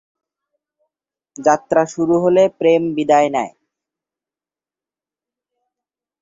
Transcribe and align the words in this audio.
যাত্রা 1.35 1.81
শুরু 1.93 2.15
হলে 2.23 2.43
প্রেম 2.59 2.81
বিদায় 2.95 3.29
নেয়। 3.35 3.53